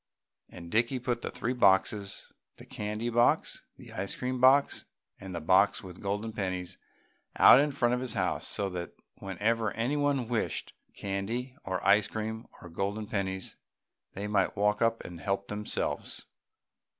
[0.49, 4.85] And Dickie put the three boxes the candy box, the ice cream box
[5.19, 6.79] and the box with the golden pennies
[7.37, 12.47] out in front of his house so that whenever anyone wished candy or ice cream
[12.63, 13.57] or golden pennies
[14.13, 16.25] they might walk up and help themselves.